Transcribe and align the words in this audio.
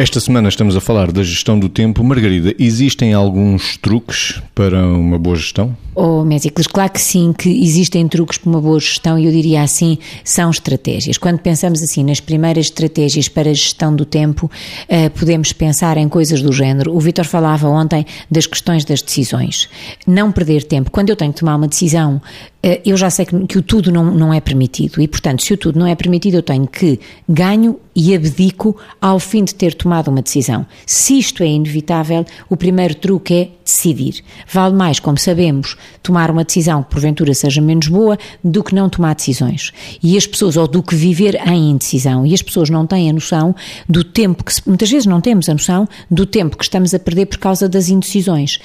Esta 0.00 0.18
semana 0.18 0.48
estamos 0.48 0.74
a 0.74 0.80
falar 0.80 1.12
da 1.12 1.22
gestão 1.22 1.58
do 1.58 1.68
tempo. 1.68 2.02
Margarida, 2.02 2.54
existem 2.58 3.12
alguns 3.12 3.76
truques 3.76 4.40
para 4.54 4.82
uma 4.82 5.18
boa 5.18 5.36
gestão? 5.36 5.76
Oh, 5.94 6.24
Mésicles, 6.24 6.66
claro 6.66 6.90
que 6.90 7.00
sim, 7.02 7.34
que 7.36 7.50
existem 7.62 8.08
truques 8.08 8.38
para 8.38 8.48
uma 8.48 8.62
boa 8.62 8.80
gestão 8.80 9.18
e 9.18 9.26
eu 9.26 9.30
diria 9.30 9.60
assim, 9.60 9.98
são 10.24 10.50
estratégias. 10.50 11.18
Quando 11.18 11.40
pensamos 11.40 11.82
assim 11.82 12.02
nas 12.02 12.18
primeiras 12.18 12.66
estratégias 12.66 13.28
para 13.28 13.50
a 13.50 13.52
gestão 13.52 13.94
do 13.94 14.06
tempo, 14.06 14.50
uh, 14.88 15.10
podemos 15.10 15.52
pensar 15.52 15.98
em 15.98 16.08
coisas 16.08 16.40
do 16.40 16.50
género. 16.50 16.96
O 16.96 17.00
Vitor 17.00 17.26
falava 17.26 17.68
ontem 17.68 18.06
das 18.30 18.46
questões 18.46 18.86
das 18.86 19.02
decisões. 19.02 19.68
Não 20.06 20.32
perder 20.32 20.62
tempo. 20.62 20.90
Quando 20.90 21.10
eu 21.10 21.16
tenho 21.16 21.30
que 21.30 21.40
tomar 21.40 21.56
uma 21.56 21.68
decisão, 21.68 22.22
uh, 22.64 22.80
eu 22.86 22.96
já 22.96 23.10
sei 23.10 23.26
que, 23.26 23.46
que 23.46 23.58
o 23.58 23.62
tudo 23.62 23.92
não, 23.92 24.04
não 24.14 24.32
é 24.32 24.40
permitido 24.40 25.02
e, 25.02 25.06
portanto, 25.06 25.42
se 25.42 25.52
o 25.52 25.58
tudo 25.58 25.78
não 25.78 25.86
é 25.86 25.94
permitido, 25.94 26.36
eu 26.36 26.42
tenho 26.42 26.66
que 26.66 26.98
ganho 27.28 27.78
e 28.00 28.14
abdico 28.14 28.74
ao 28.98 29.18
fim 29.18 29.44
de 29.44 29.54
ter 29.54 29.74
tomado 29.74 30.08
uma 30.08 30.22
decisão. 30.22 30.64
Se 30.86 31.18
isto 31.18 31.42
é 31.42 31.46
inevitável, 31.46 32.24
o 32.48 32.56
primeiro 32.56 32.94
truque 32.94 33.34
é 33.34 33.48
decidir. 33.62 34.24
Vale 34.50 34.74
mais, 34.74 34.98
como 34.98 35.18
sabemos, 35.18 35.76
tomar 36.02 36.30
uma 36.30 36.42
decisão 36.42 36.82
que 36.82 36.90
porventura 36.90 37.34
seja 37.34 37.60
menos 37.60 37.88
boa 37.88 38.18
do 38.42 38.64
que 38.64 38.74
não 38.74 38.88
tomar 38.88 39.14
decisões. 39.14 39.70
E 40.02 40.16
as 40.16 40.26
pessoas, 40.26 40.56
ou 40.56 40.66
do 40.66 40.82
que 40.82 40.94
viver 40.94 41.36
em 41.46 41.72
indecisão. 41.72 42.24
E 42.24 42.32
as 42.32 42.40
pessoas 42.40 42.70
não 42.70 42.86
têm 42.86 43.10
a 43.10 43.12
noção 43.12 43.54
do 43.86 44.02
tempo 44.02 44.44
que, 44.44 44.52
muitas 44.66 44.90
vezes 44.90 45.04
não 45.04 45.20
temos 45.20 45.50
a 45.50 45.52
noção 45.52 45.86
do 46.10 46.24
tempo 46.24 46.56
que 46.56 46.64
estamos 46.64 46.94
a 46.94 46.98
perder 46.98 47.26
por 47.26 47.38
causa 47.38 47.68
das 47.68 47.90
indecisões. 47.90 48.58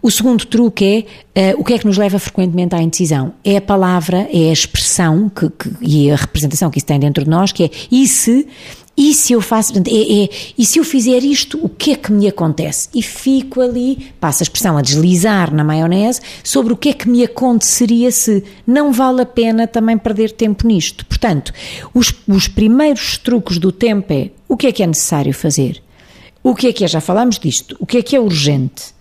O 0.00 0.10
segundo 0.10 0.46
truque 0.46 1.06
é 1.34 1.52
uh, 1.52 1.60
o 1.60 1.64
que 1.64 1.74
é 1.74 1.78
que 1.78 1.86
nos 1.86 1.98
leva 1.98 2.18
frequentemente 2.18 2.74
à 2.74 2.80
indecisão? 2.80 3.34
É 3.44 3.58
a 3.58 3.60
palavra, 3.60 4.28
é 4.32 4.48
a 4.48 4.52
expressão 4.52 5.28
que, 5.28 5.50
que, 5.50 5.70
e 5.82 6.10
a 6.10 6.16
representação 6.16 6.70
que 6.70 6.78
isso 6.78 6.86
tem 6.86 6.98
dentro 6.98 7.24
de 7.24 7.30
nós, 7.30 7.52
que 7.52 7.64
é 7.64 7.70
e 7.90 8.08
se 8.08 8.46
e 8.98 9.14
se 9.14 9.32
eu 9.32 9.40
faço, 9.40 9.74
é, 9.78 10.24
é, 10.24 10.28
e 10.58 10.66
se 10.66 10.80
eu 10.80 10.84
fizer 10.84 11.22
isto, 11.22 11.56
o 11.62 11.68
que 11.68 11.92
é 11.92 11.94
que 11.94 12.10
me 12.10 12.26
acontece? 12.26 12.88
E 12.92 13.00
fico 13.00 13.60
ali, 13.60 14.12
passa 14.18 14.42
a 14.42 14.44
expressão 14.44 14.76
a 14.76 14.82
deslizar 14.82 15.54
na 15.54 15.62
maionese, 15.62 16.20
sobre 16.42 16.72
o 16.72 16.76
que 16.76 16.88
é 16.88 16.92
que 16.92 17.08
me 17.08 17.22
aconteceria 17.22 18.10
se 18.10 18.42
não 18.66 18.92
vale 18.92 19.22
a 19.22 19.26
pena 19.26 19.68
também 19.68 19.96
perder 19.96 20.32
tempo 20.32 20.66
nisto. 20.66 21.06
Portanto, 21.06 21.52
os, 21.94 22.12
os 22.26 22.48
primeiros 22.48 23.16
truques 23.18 23.58
do 23.58 23.70
tempo 23.70 24.12
é 24.12 24.30
o 24.48 24.56
que 24.56 24.66
é 24.66 24.72
que 24.72 24.82
é 24.82 24.86
necessário 24.88 25.32
fazer? 25.32 25.80
O 26.42 26.52
que 26.52 26.66
é 26.66 26.72
que 26.72 26.84
é, 26.84 26.88
já 26.88 27.00
falámos 27.00 27.38
disto, 27.38 27.76
o 27.78 27.86
que 27.86 27.98
é 27.98 28.02
que 28.02 28.16
é 28.16 28.20
urgente? 28.20 28.97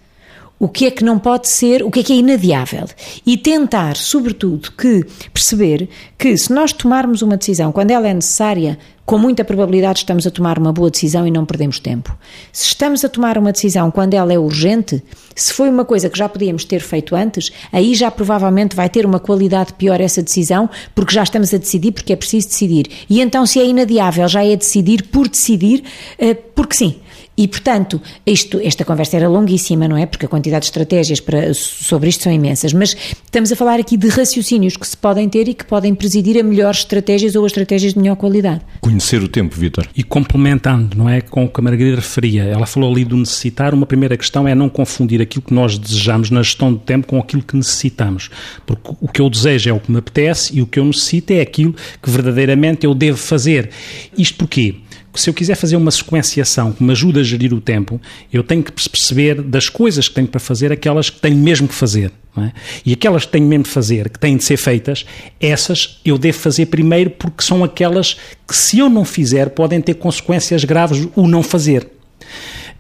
O 0.60 0.68
que 0.68 0.86
é 0.86 0.92
que 0.92 1.04
não 1.04 1.20
pode 1.20 1.48
ser, 1.48 1.84
o 1.84 1.92
que 1.92 2.00
é 2.00 2.04
que 2.04 2.14
é 2.14 2.16
inadiável. 2.16 2.86
E 3.26 3.38
tentar, 3.38 3.96
sobretudo, 3.96 4.72
que 4.72 5.06
perceber 5.32 5.88
que 6.18 6.36
se 6.38 6.52
nós 6.52 6.74
tomarmos 6.74 7.22
uma 7.22 7.38
decisão 7.38 7.72
quando 7.72 7.92
ela 7.92 8.08
é 8.08 8.14
necessária, 8.14 8.78
com 9.06 9.18
muita 9.18 9.46
probabilidade 9.46 10.00
estamos 10.00 10.28
a 10.28 10.32
tomar 10.32 10.60
uma 10.60 10.74
boa 10.74 10.92
decisão 10.92 11.26
e 11.26 11.32
não 11.32 11.46
perdemos 11.46 11.80
tempo. 11.80 12.14
Se 12.52 12.66
estamos 12.66 13.06
a 13.06 13.10
tomar 13.10 13.38
uma 13.38 13.54
decisão 13.54 13.90
quando 13.90 14.16
ela 14.16 14.34
é 14.34 14.38
urgente, 14.38 15.02
se 15.34 15.54
foi 15.54 15.70
uma 15.70 15.86
coisa 15.86 16.10
que 16.10 16.18
já 16.18 16.28
podíamos 16.28 16.66
ter 16.66 16.82
feito 16.82 17.16
antes, 17.16 17.50
aí 17.72 17.96
já 17.96 18.12
provavelmente 18.12 18.76
vai 18.76 18.90
ter 18.90 19.06
uma 19.06 19.20
qualidade 19.20 19.74
pior 19.76 20.02
essa 20.02 20.22
decisão, 20.22 20.70
porque 20.94 21.14
já 21.14 21.24
estamos 21.24 21.54
a 21.54 21.58
decidir, 21.58 21.94
porque 21.94 22.12
é 22.12 22.18
preciso 22.18 22.50
decidir. 22.50 22.88
E 23.10 23.22
então, 23.22 23.46
se 23.46 23.62
é 23.62 23.66
inadiável, 23.66 24.28
já 24.28 24.44
é 24.44 24.56
decidir 24.58 25.04
por 25.04 25.30
decidir, 25.30 25.84
eh, 26.20 26.34
porque 26.34 26.76
sim. 26.76 26.96
E, 27.38 27.48
portanto, 27.48 28.02
isto, 28.26 28.60
esta 28.64 28.84
conversa 28.84 29.16
era 29.16 29.30
longuíssima, 29.30 29.88
não 29.88 29.96
é? 29.96 30.08
Porque 30.08 30.26
a 30.26 30.30
quantidade 30.30 30.62
de 30.62 30.70
estratégias 30.70 31.20
para, 31.20 31.54
sobre 31.54 32.10
isto 32.10 32.24
são 32.24 32.34
imensas, 32.34 32.74
mas 32.74 32.96
estamos 33.24 33.52
a 33.52 33.56
falar 33.56 33.80
aqui 33.80 33.96
de 33.96 34.08
raciocínios 34.08 34.76
que 34.76 34.88
se 34.88 34.98
podem 34.98 35.30
ter 35.30 35.48
e 35.48 35.54
que 35.54 35.64
podem 35.64 35.94
presidir 35.94 36.40
a 36.40 36.44
melhores 36.44 36.80
estratégias 36.80 37.36
ou 37.36 37.44
a 37.44 37.48
estratégias 37.48 37.94
de 37.94 38.00
melhor 38.00 38.16
qualidade. 38.16 38.62
Conhecer 38.82 39.22
o 39.22 39.28
tempo, 39.28 39.56
Vitor. 39.56 39.88
E 39.96 40.04
complementando, 40.04 40.98
não 40.98 41.08
é? 41.08 41.22
Com 41.22 41.46
o 41.46 41.50
que 41.50 41.60
a 41.60 41.64
Margarida 41.64 41.98
referia, 41.98 42.44
ela 42.44 42.66
falou 42.66 42.92
ali 42.92 43.06
do 43.06 43.16
necessitar, 43.16 43.74
uma 43.74 43.86
primeira 43.86 44.18
questão 44.18 44.48
é 44.48 44.56
não 44.56 44.68
confundir 44.68 45.22
aquilo 45.22 45.44
que 45.44 45.54
nós 45.54 45.78
desejamos 45.78 46.32
na 46.32 46.42
gestão 46.42 46.74
do 46.74 46.80
tempo 46.80 47.06
com 47.06 47.20
aquilo 47.20 47.44
que 47.44 47.56
necessitamos. 47.56 48.32
Porque 48.66 48.96
o 49.00 49.08
que 49.08 49.22
eu 49.22 49.30
desejo 49.30 49.70
é 49.70 49.74
o 49.74 49.80
que 49.80 49.92
me 49.92 50.00
apetece 50.00 50.58
e 50.58 50.62
o 50.62 50.66
que 50.66 50.80
eu 50.80 50.86
necessito 50.86 51.34
é 51.34 51.42
aquilo 51.42 51.76
que 52.02 52.10
verdadeiramente 52.10 52.86
eu 52.86 52.96
devo 52.96 53.18
fazer. 53.18 53.70
Isto 54.18 54.38
porquê? 54.38 54.76
Se 55.20 55.30
eu 55.30 55.34
quiser 55.34 55.56
fazer 55.56 55.76
uma 55.76 55.92
sequenciação 55.92 56.72
que 56.72 56.84
me 56.84 56.92
ajude 56.92 57.20
a 57.20 57.24
gerir 57.24 57.54
o 57.54 57.62
tempo, 57.62 58.00
eu 58.32 58.44
tenho 58.44 58.64
que 58.64 58.72
perceber 58.72 59.42
das 59.42 59.70
coisas 59.70 60.08
que 60.08 60.16
tenho 60.16 60.28
para 60.28 60.40
fazer 60.40 60.72
aquelas 60.72 61.10
que 61.10 61.20
tenho 61.20 61.38
mesmo 61.38 61.68
que 61.68 61.76
fazer. 61.76 62.12
É? 62.38 62.52
E 62.86 62.94
aquelas 62.94 63.26
que 63.26 63.32
tenho 63.32 63.48
mesmo 63.48 63.64
de 63.64 63.70
fazer, 63.72 64.10
que 64.10 64.20
têm 64.20 64.38
de 64.38 64.44
ser 64.44 64.58
feitas, 64.58 65.06
essas 65.40 66.00
eu 66.06 66.20
devo 66.20 66.38
fazer 66.38 66.68
primeiro 66.68 67.10
porque 67.10 67.44
são 67.44 67.64
aquelas 67.64 68.16
que, 68.48 68.56
se 68.56 68.78
eu 68.78 68.90
não 68.90 69.04
fizer, 69.04 69.50
podem 69.50 69.82
ter 69.82 69.96
consequências 69.96 70.64
graves 70.64 71.08
o 71.16 71.28
não 71.28 71.42
fazer. 71.42 71.88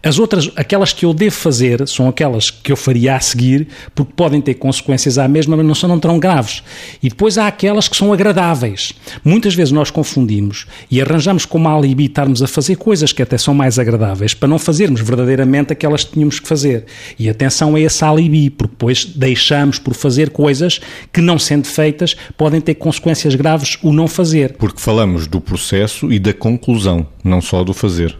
As 0.07 0.19
outras, 0.19 0.50
aquelas 0.56 0.94
que 0.94 1.06
eu 1.06 1.13
devo 1.13 1.35
fazer, 1.35 1.85
são 1.85 2.07
aquelas 2.07 2.50
que 2.50 2.72
eu 2.72 2.78
faria 2.78 3.18
a 3.18 3.19
seguir, 3.19 3.68
porque 3.94 4.13
podem 4.16 4.40
ter 4.40 4.53
consequências 4.53 5.18
à 5.18 5.28
mesma, 5.28 5.57
mas 5.57 5.66
não 5.66 5.75
são 5.75 6.00
tão 6.00 6.18
graves. 6.18 6.63
E 7.03 7.09
depois 7.09 7.38
há 7.38 7.45
aquelas 7.45 7.90
que 7.90 7.97
são 7.97 8.13
agradáveis. 8.13 8.94
Muitas 9.22 9.53
vezes 9.53 9.73
nós 9.73 9.91
confundimos 9.91 10.66
e 10.90 11.01
arranjamos 11.01 11.44
como 11.44 11.67
alibi 11.67 12.06
estarmos 12.06 12.41
a 12.41 12.47
fazer 12.47 12.78
coisas 12.78 13.12
que 13.12 13.22
até 13.22 13.38
são 13.38 13.53
mais 13.53 13.78
agradáveis, 13.78 14.34
para 14.34 14.47
não 14.47 14.57
fazermos 14.57 15.01
verdadeiramente 15.01 15.73
aquelas 15.73 16.06
que 16.06 16.13
tínhamos 16.13 16.40
que 16.40 16.47
fazer. 16.47 16.85
E 17.19 17.28
atenção 17.29 17.75
a 17.75 17.79
esse 17.81 18.06
alibi, 18.06 18.50
porque 18.50 18.75
depois 18.75 19.03
deixamos 19.03 19.78
por 19.78 19.94
fazer 19.94 20.29
coisas 20.29 20.79
que, 21.12 21.19
não 21.19 21.38
sendo 21.38 21.67
feitas, 21.67 22.16
podem 22.38 22.62
ter 22.62 22.75
consequências 22.75 23.35
graves 23.35 23.78
o 23.84 23.91
não 23.91 24.07
fazer. 24.07 24.53
Porque 24.53 24.79
falamos 24.79 25.28
do 25.28 25.41
processo 25.41 26.09
e 26.09 26.17
da 26.17 26.31
conclusão, 26.31 27.06
não 27.25 27.41
só 27.41 27.62
do 27.62 27.73
fazer 27.73 28.16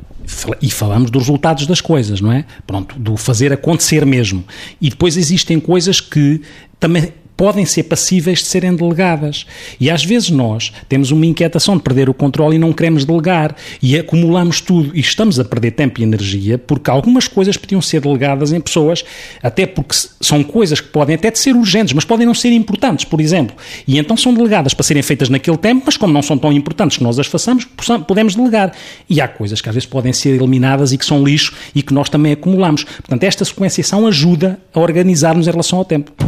e 0.62 0.70
falamos 0.70 1.10
dos 1.10 1.24
resultados 1.24 1.66
das 1.66 1.82
coisas, 1.82 2.22
não 2.22 2.32
é? 2.32 2.46
Pronto, 2.66 2.98
do 3.00 3.16
fazer 3.18 3.54
acontecer 3.54 4.06
mesmo. 4.06 4.44
E 4.82 4.90
depois 4.90 5.18
existem 5.18 5.60
coisas 5.60 6.02
que 6.02 6.42
também 6.80 7.14
podem 7.38 7.66
ser 7.66 7.84
passíveis 7.84 8.40
de 8.40 8.46
serem 8.46 8.76
delegadas. 8.76 9.46
E 9.80 9.90
às 9.90 10.04
vezes 10.04 10.32
nós 10.32 10.74
temos 10.90 11.12
uma 11.12 11.26
inquietação 11.26 11.78
de 11.78 11.84
perder 11.84 12.10
o 12.10 12.14
controle 12.14 12.56
e 12.56 12.60
não 12.60 12.74
queremos 12.74 13.06
delegar. 13.06 13.56
E 13.82 13.98
acumulamos 13.98 14.60
tudo 14.60 14.92
e 14.96 15.00
estamos 15.00 15.40
a 15.40 15.46
perder 15.46 15.72
tempo 15.72 16.02
e 16.02 16.04
energia 16.04 16.58
porque 16.58 16.90
algumas 16.90 17.28
coisas 17.28 17.56
podiam 17.56 17.82
ser 17.82 18.02
delegadas 18.02 18.52
em 18.52 18.60
pessoas, 18.60 19.06
até 19.42 19.66
porque 19.66 19.96
são 20.20 20.44
coisas 20.44 20.82
que 20.82 20.88
podem 20.88 21.16
até 21.16 21.34
ser 21.36 21.56
urgentes, 21.56 21.94
mas 21.94 22.04
podem 22.04 22.26
não 22.26 22.34
ser 22.34 22.52
importantes, 22.52 23.06
por 23.06 23.22
exemplo. 23.22 23.56
E 23.88 24.00
então 24.00 24.18
são 24.18 24.34
delegadas 24.34 24.74
para 24.74 24.84
serem 24.84 25.04
feitas 25.04 25.30
naquele 25.30 25.58
tempo, 25.58 25.84
mas 25.86 25.96
como 25.96 26.12
não 26.12 26.22
são 26.22 26.38
tão 26.38 26.52
importantes 26.52 26.98
que 26.98 27.04
nós 27.04 27.20
as 27.20 27.28
façamos, 27.28 27.68
podemos 28.08 28.36
delegar. 28.36 28.74
E 29.10 29.22
há 29.22 29.28
coisas 29.28 29.62
que 29.62 29.70
às 29.70 29.76
vezes 29.76 29.88
podem 29.88 30.12
ser 30.12 30.30
eliminadas 30.30 30.92
e 30.92 30.98
que 30.98 31.06
são 31.06 31.24
lixo 31.24 31.54
e 31.76 31.84
que 31.84 31.94
nós 31.94 32.10
também 32.10 32.34
acumulamos. 32.34 32.84
Portanto, 32.84 33.24
esta 33.24 33.46
sequenciação 33.46 34.08
ajuda 34.08 34.60
a 34.74 34.80
organizar-nos 34.80 35.48
em 35.48 35.52
relação 35.52 35.80
ao 35.80 35.86
tempo. 35.86 36.27